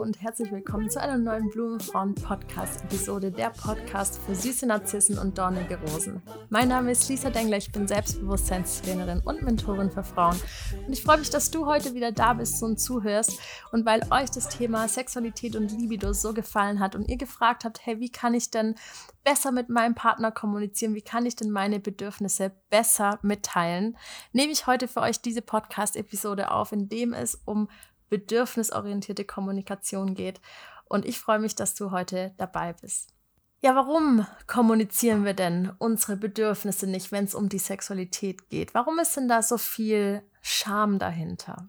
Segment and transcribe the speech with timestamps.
[0.00, 6.22] Und herzlich willkommen zu einer neuen Blumenfrauen-Podcast-Episode, der Podcast für süße Narzissen und dornige Rosen.
[6.48, 10.40] Mein Name ist Lisa Dengler, ich bin Selbstbewusstseinstrainerin und Mentorin für Frauen.
[10.86, 13.38] Und ich freue mich, dass du heute wieder da bist und zuhörst.
[13.72, 17.84] Und weil euch das Thema Sexualität und Libido so gefallen hat und ihr gefragt habt,
[17.84, 18.76] hey, wie kann ich denn
[19.22, 20.94] besser mit meinem Partner kommunizieren?
[20.94, 23.98] Wie kann ich denn meine Bedürfnisse besser mitteilen?
[24.32, 27.68] Nehme ich heute für euch diese Podcast-Episode auf, in dem es um
[28.10, 30.40] bedürfnisorientierte Kommunikation geht.
[30.84, 33.14] Und ich freue mich, dass du heute dabei bist.
[33.62, 38.74] Ja, warum kommunizieren wir denn unsere Bedürfnisse nicht, wenn es um die Sexualität geht?
[38.74, 41.68] Warum ist denn da so viel Scham dahinter?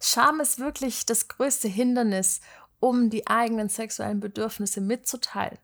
[0.00, 2.40] Scham ist wirklich das größte Hindernis,
[2.78, 5.58] um die eigenen sexuellen Bedürfnisse mitzuteilen.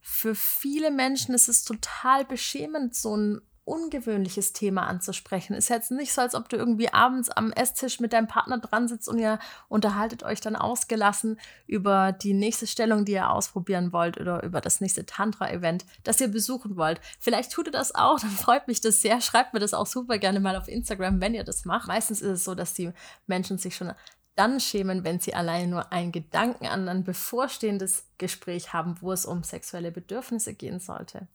[0.00, 3.40] Für viele Menschen ist es total beschämend, so ein
[3.70, 5.54] ungewöhnliches Thema anzusprechen.
[5.54, 8.88] Ist jetzt nicht so, als ob du irgendwie abends am Esstisch mit deinem Partner dran
[8.88, 14.20] sitzt und ihr unterhaltet euch dann ausgelassen über die nächste Stellung, die ihr ausprobieren wollt
[14.20, 17.00] oder über das nächste Tantra-Event, das ihr besuchen wollt.
[17.20, 19.20] Vielleicht tut ihr das auch, dann freut mich das sehr.
[19.20, 21.86] Schreibt mir das auch super gerne mal auf Instagram, wenn ihr das macht.
[21.86, 22.92] Meistens ist es so, dass die
[23.28, 23.92] Menschen sich schon
[24.34, 29.26] dann schämen, wenn sie allein nur einen Gedanken an ein bevorstehendes Gespräch haben, wo es
[29.26, 31.28] um sexuelle Bedürfnisse gehen sollte.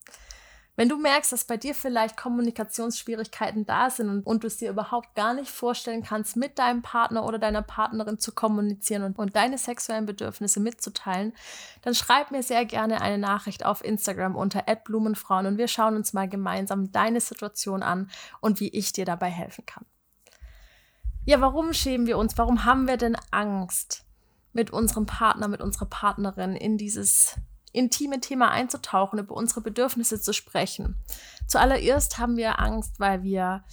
[0.77, 4.69] Wenn du merkst, dass bei dir vielleicht Kommunikationsschwierigkeiten da sind und, und du es dir
[4.69, 9.35] überhaupt gar nicht vorstellen kannst, mit deinem Partner oder deiner Partnerin zu kommunizieren und, und
[9.35, 11.33] deine sexuellen Bedürfnisse mitzuteilen,
[11.81, 16.11] dann schreib mir sehr gerne eine Nachricht auf Instagram unter @blumenfrauen und wir schauen uns
[16.11, 18.09] mal gemeinsam deine Situation an
[18.41, 19.85] und wie ich dir dabei helfen kann.
[21.23, 22.37] Ja, warum schämen wir uns?
[22.37, 24.05] Warum haben wir denn Angst,
[24.55, 27.35] mit unserem Partner, mit unserer Partnerin in dieses
[27.75, 30.95] intime Thema einzutauchen, über unsere Bedürfnisse zu sprechen.
[31.47, 33.63] Zuallererst haben wir Angst, weil wir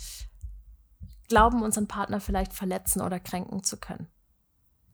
[1.28, 4.08] glauben, unseren Partner vielleicht verletzen oder kränken zu können.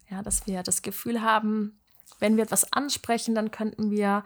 [0.09, 1.81] Ja, dass wir das Gefühl haben,
[2.19, 4.25] wenn wir etwas ansprechen, dann könnten wir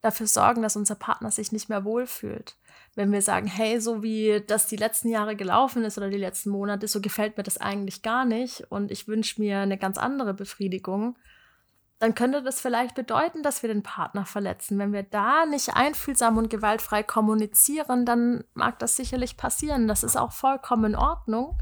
[0.00, 2.56] dafür sorgen, dass unser Partner sich nicht mehr wohlfühlt.
[2.94, 6.50] Wenn wir sagen, hey, so wie das die letzten Jahre gelaufen ist oder die letzten
[6.50, 10.34] Monate, so gefällt mir das eigentlich gar nicht und ich wünsche mir eine ganz andere
[10.34, 11.16] Befriedigung,
[11.98, 14.78] dann könnte das vielleicht bedeuten, dass wir den Partner verletzen.
[14.78, 19.88] Wenn wir da nicht einfühlsam und gewaltfrei kommunizieren, dann mag das sicherlich passieren.
[19.88, 21.58] Das ist auch vollkommen in Ordnung.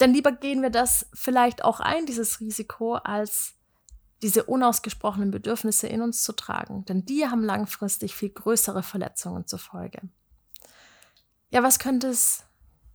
[0.00, 3.54] Denn lieber gehen wir das vielleicht auch ein, dieses Risiko, als
[4.22, 6.84] diese unausgesprochenen Bedürfnisse in uns zu tragen.
[6.84, 10.00] Denn die haben langfristig viel größere Verletzungen zur Folge.
[11.50, 12.44] Ja, was könnte es,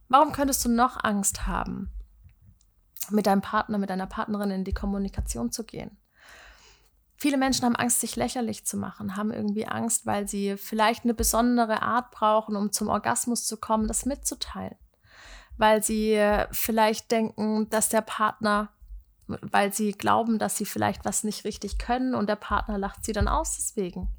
[0.10, 1.92] warum könntest du noch Angst haben,
[3.10, 5.98] mit deinem Partner, mit deiner Partnerin in die Kommunikation zu gehen?
[7.20, 11.16] Viele Menschen haben Angst, sich lächerlich zu machen, haben irgendwie Angst, weil sie vielleicht eine
[11.16, 14.76] besondere Art brauchen, um zum Orgasmus zu kommen, das mitzuteilen.
[15.58, 18.70] Weil sie vielleicht denken, dass der Partner,
[19.26, 23.14] weil sie glauben, dass sie vielleicht was nicht richtig können und der Partner lacht sie
[23.14, 24.10] dann aus deswegen.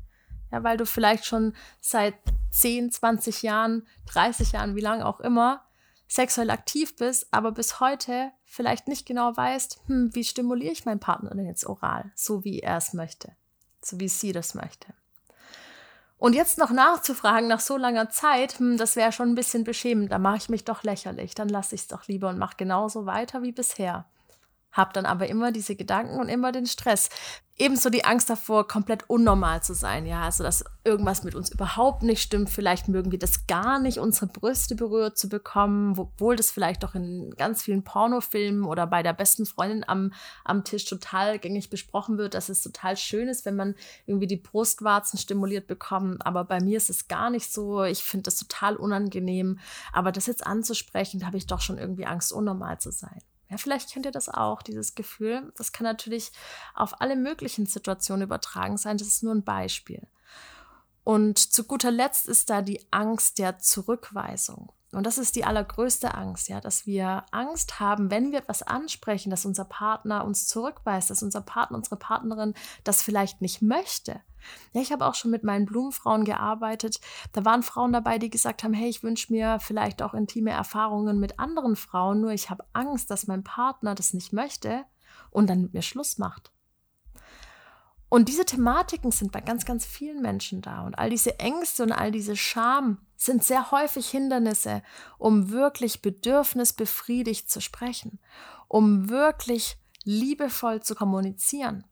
[0.50, 2.14] Ja, weil du vielleicht schon seit
[2.50, 5.67] 10, 20 Jahren, 30 Jahren, wie lange auch immer,
[6.08, 11.00] sexuell aktiv bist, aber bis heute vielleicht nicht genau weißt, hm, wie stimuliere ich meinen
[11.00, 13.36] Partner denn jetzt oral, so wie er es möchte,
[13.82, 14.88] so wie sie das möchte.
[16.16, 20.10] Und jetzt noch nachzufragen nach so langer Zeit, hm, das wäre schon ein bisschen beschämend,
[20.10, 23.06] da mache ich mich doch lächerlich, dann lasse ich es doch lieber und mache genauso
[23.06, 24.06] weiter wie bisher.
[24.78, 27.10] Hab dann aber immer diese Gedanken und immer den Stress
[27.58, 30.06] ebenso die Angst davor, komplett unnormal zu sein.
[30.06, 32.50] Ja, also dass irgendwas mit uns überhaupt nicht stimmt.
[32.50, 36.94] Vielleicht mögen wir das gar nicht, unsere Brüste berührt zu bekommen, obwohl das vielleicht doch
[36.94, 40.12] in ganz vielen Pornofilmen oder bei der besten Freundin am,
[40.44, 43.74] am Tisch total gängig besprochen wird, dass es total schön ist, wenn man
[44.06, 46.24] irgendwie die Brustwarzen stimuliert bekommt.
[46.24, 47.82] Aber bei mir ist es gar nicht so.
[47.82, 49.58] Ich finde das total unangenehm.
[49.92, 53.20] Aber das jetzt anzusprechen, da habe ich doch schon irgendwie Angst, unnormal zu sein.
[53.50, 55.52] Ja, vielleicht kennt ihr das auch, dieses Gefühl.
[55.56, 56.32] Das kann natürlich
[56.74, 58.98] auf alle möglichen Situationen übertragen sein.
[58.98, 60.06] Das ist nur ein Beispiel.
[61.02, 64.72] Und zu guter Letzt ist da die Angst der Zurückweisung.
[64.92, 69.28] Und das ist die allergrößte Angst, ja, dass wir Angst haben, wenn wir etwas ansprechen,
[69.28, 72.54] dass unser Partner uns zurückweist, dass unser Partner, unsere Partnerin
[72.84, 74.22] das vielleicht nicht möchte.
[74.72, 77.00] Ja, ich habe auch schon mit meinen Blumenfrauen gearbeitet.
[77.32, 81.20] Da waren Frauen dabei, die gesagt haben, hey, ich wünsche mir vielleicht auch intime Erfahrungen
[81.20, 84.84] mit anderen Frauen, nur ich habe Angst, dass mein Partner das nicht möchte
[85.30, 86.50] und dann mit mir Schluss macht.
[88.08, 90.86] Und diese Thematiken sind bei ganz, ganz vielen Menschen da.
[90.86, 94.82] Und all diese Ängste und all diese Scham sind sehr häufig Hindernisse,
[95.18, 98.20] um wirklich bedürfnisbefriedigt zu sprechen,
[98.68, 101.84] um wirklich liebevoll zu kommunizieren.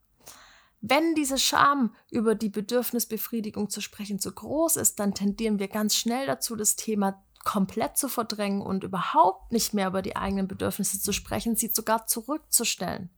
[0.81, 5.97] Wenn diese Scham über die Bedürfnisbefriedigung zu sprechen zu groß ist, dann tendieren wir ganz
[5.97, 11.01] schnell dazu, das Thema komplett zu verdrängen und überhaupt nicht mehr über die eigenen Bedürfnisse
[11.01, 13.11] zu sprechen, sie sogar zurückzustellen.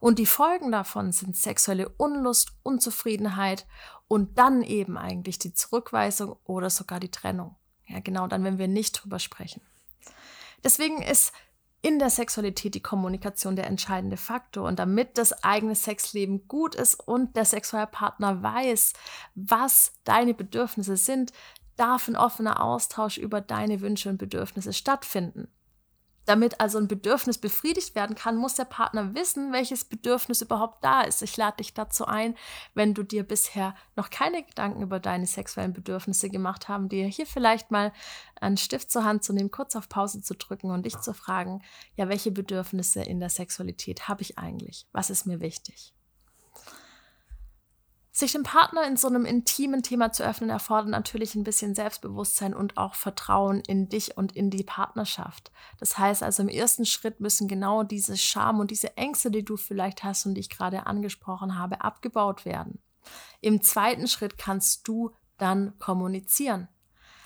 [0.00, 3.66] Und die Folgen davon sind sexuelle Unlust, Unzufriedenheit
[4.08, 7.54] und dann eben eigentlich die Zurückweisung oder sogar die Trennung.
[7.86, 9.60] Ja, genau dann, wenn wir nicht drüber sprechen.
[10.64, 11.32] Deswegen ist
[11.82, 14.68] in der Sexualität die Kommunikation der entscheidende Faktor.
[14.68, 18.92] Und damit das eigene Sexleben gut ist und der Sexualpartner weiß,
[19.34, 21.32] was deine Bedürfnisse sind,
[21.76, 25.48] darf ein offener Austausch über deine Wünsche und Bedürfnisse stattfinden.
[26.30, 31.00] Damit also ein Bedürfnis befriedigt werden kann, muss der Partner wissen, welches Bedürfnis überhaupt da
[31.00, 31.22] ist.
[31.22, 32.36] Ich lade dich dazu ein,
[32.72, 37.26] wenn du dir bisher noch keine Gedanken über deine sexuellen Bedürfnisse gemacht haben, dir hier
[37.26, 37.92] vielleicht mal
[38.40, 41.64] einen Stift zur Hand zu nehmen, kurz auf Pause zu drücken und dich zu fragen,
[41.96, 44.86] ja, welche Bedürfnisse in der Sexualität habe ich eigentlich?
[44.92, 45.92] Was ist mir wichtig?
[48.20, 52.52] Sich dem Partner in so einem intimen Thema zu öffnen, erfordert natürlich ein bisschen Selbstbewusstsein
[52.52, 55.50] und auch Vertrauen in dich und in die Partnerschaft.
[55.78, 59.56] Das heißt also, im ersten Schritt müssen genau diese Scham und diese Ängste, die du
[59.56, 62.82] vielleicht hast und die ich gerade angesprochen habe, abgebaut werden.
[63.40, 66.68] Im zweiten Schritt kannst du dann kommunizieren.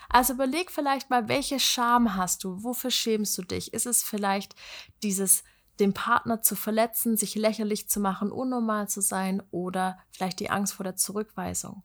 [0.08, 2.62] Also überleg vielleicht mal, welche Scham hast du?
[2.62, 3.74] Wofür schämst du dich?
[3.74, 4.54] Ist es vielleicht
[5.02, 5.42] dieses
[5.80, 10.74] den Partner zu verletzen, sich lächerlich zu machen, unnormal zu sein oder vielleicht die Angst
[10.74, 11.82] vor der Zurückweisung.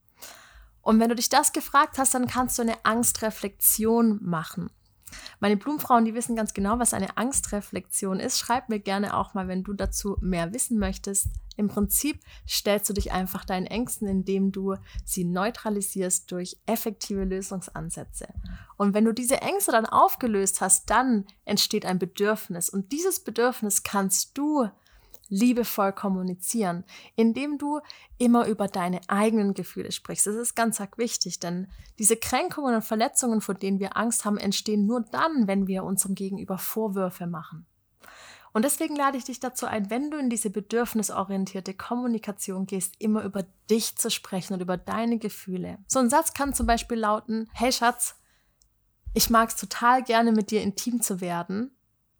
[0.81, 4.69] Und wenn du dich das gefragt hast, dann kannst du eine Angstreflexion machen.
[5.39, 8.39] Meine Blumenfrauen, die wissen ganz genau, was eine Angstreflexion ist.
[8.39, 11.27] Schreib mir gerne auch mal, wenn du dazu mehr wissen möchtest.
[11.59, 18.29] Im Prinzip stellst du dich einfach deinen Ängsten, indem du sie neutralisierst durch effektive Lösungsansätze.
[18.77, 22.69] Und wenn du diese Ängste dann aufgelöst hast, dann entsteht ein Bedürfnis.
[22.69, 24.69] Und dieses Bedürfnis kannst du
[25.27, 26.85] liebevoll kommunizieren,
[27.17, 27.81] indem du
[28.17, 30.27] immer über deine eigenen Gefühle sprichst.
[30.27, 31.67] Das ist ganz arg wichtig, denn
[31.99, 36.15] diese Kränkungen und Verletzungen, vor denen wir Angst haben, entstehen nur dann, wenn wir unserem
[36.15, 37.65] Gegenüber Vorwürfe machen.
[38.53, 43.23] Und deswegen lade ich dich dazu ein, wenn du in diese bedürfnisorientierte Kommunikation gehst, immer
[43.23, 45.77] über dich zu sprechen und über deine Gefühle.
[45.87, 48.15] So ein Satz kann zum Beispiel lauten, hey Schatz,
[49.13, 51.71] ich mag es total gerne mit dir intim zu werden.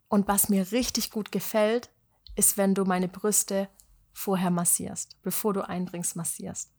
[0.07, 1.89] Und was mir richtig gut gefällt,
[2.35, 3.69] ist, wenn du meine Brüste
[4.11, 6.71] vorher massierst, bevor du eindringst, massierst.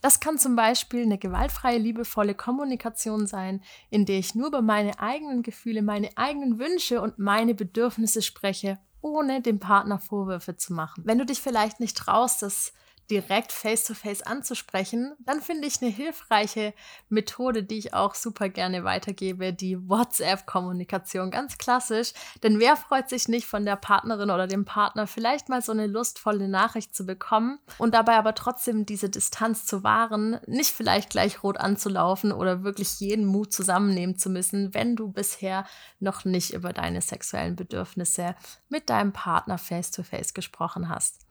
[0.00, 4.98] Das kann zum Beispiel eine gewaltfreie, liebevolle Kommunikation sein, in der ich nur über meine
[4.98, 11.02] eigenen Gefühle, meine eigenen Wünsche und meine Bedürfnisse spreche, ohne dem Partner Vorwürfe zu machen.
[11.06, 12.72] Wenn du dich vielleicht nicht traust, das
[13.10, 16.74] direkt face-to-face -face anzusprechen, dann finde ich eine hilfreiche
[17.08, 21.30] Methode, die ich auch super gerne weitergebe, die WhatsApp-Kommunikation.
[21.30, 22.12] Ganz klassisch,
[22.42, 25.86] denn wer freut sich nicht von der Partnerin oder dem Partner vielleicht mal so eine
[25.86, 31.42] lustvolle Nachricht zu bekommen und dabei aber trotzdem diese Distanz zu wahren, nicht vielleicht gleich
[31.42, 35.66] rot anzulaufen oder wirklich jeden Mut zusammennehmen zu müssen, wenn du bisher
[36.00, 38.34] noch nicht über deine sexuellen Bedürfnisse
[38.68, 41.27] mit deinem Partner face-to-face -face gesprochen hast.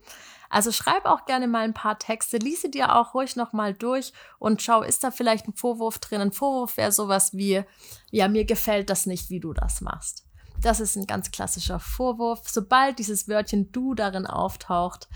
[0.49, 4.61] Also schreib auch gerne mal ein paar Texte, liese dir auch ruhig nochmal durch und
[4.61, 6.21] schau, ist da vielleicht ein Vorwurf drin?
[6.21, 7.63] Ein Vorwurf wäre sowas wie,
[8.11, 10.23] ja, mir gefällt das nicht, wie du das machst.
[10.61, 12.47] Das ist ein ganz klassischer Vorwurf.
[12.49, 15.07] Sobald dieses Wörtchen du darin auftaucht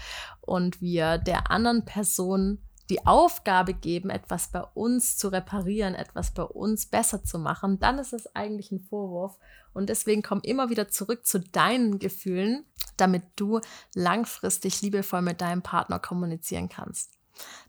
[0.41, 6.43] und wir der anderen Person die Aufgabe geben, etwas bei uns zu reparieren, etwas bei
[6.43, 9.39] uns besser zu machen, dann ist es eigentlich ein Vorwurf.
[9.73, 12.65] Und deswegen komm immer wieder zurück zu deinen Gefühlen,
[13.01, 13.59] damit du
[13.93, 17.11] langfristig liebevoll mit deinem Partner kommunizieren kannst.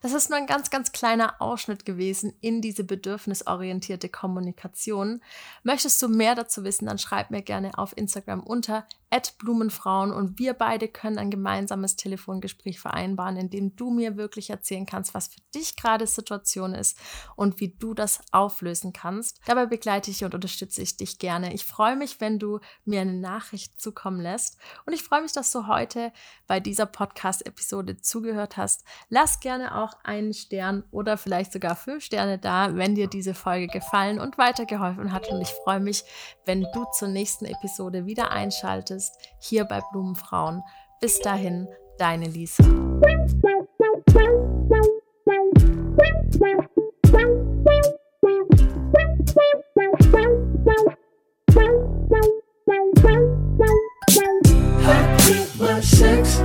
[0.00, 5.22] Das ist nur ein ganz, ganz kleiner Ausschnitt gewesen in diese bedürfnisorientierte Kommunikation.
[5.62, 8.86] Möchtest du mehr dazu wissen, dann schreib mir gerne auf Instagram unter
[9.36, 14.86] Blumenfrauen und wir beide können ein gemeinsames Telefongespräch vereinbaren, in dem du mir wirklich erzählen
[14.86, 16.98] kannst, was für dich gerade Situation ist
[17.36, 19.40] und wie du das auflösen kannst.
[19.44, 21.52] Dabei begleite ich und unterstütze ich dich gerne.
[21.52, 25.52] Ich freue mich, wenn du mir eine Nachricht zukommen lässt und ich freue mich, dass
[25.52, 26.10] du heute
[26.46, 28.82] bei dieser Podcast-Episode zugehört hast.
[29.10, 33.66] Lass gerne auch einen Stern oder vielleicht sogar fünf Sterne da, wenn dir diese Folge
[33.66, 36.02] gefallen und weitergeholfen hat und ich freue mich,
[36.46, 40.62] wenn du zur nächsten Episode wieder einschaltest bist, hier bei Blumenfrauen.
[41.00, 41.66] Bis dahin,
[41.98, 42.62] deine Lisa.
[55.82, 56.42] Sex